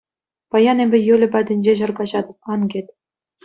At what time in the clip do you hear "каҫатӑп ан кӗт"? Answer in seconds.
2.03-2.87